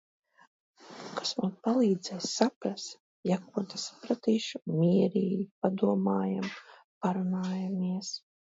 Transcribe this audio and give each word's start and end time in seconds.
Un 1.01 1.11
kas 1.17 1.33
man 1.41 1.51
palīdzēs 1.67 2.29
saprast, 2.37 2.95
ja 3.33 3.37
ko 3.51 3.65
nesapratīšu?... 3.67 4.63
mierīgi 4.81 5.39
padomājām, 5.69 6.51
parunājāmies... 7.05 8.15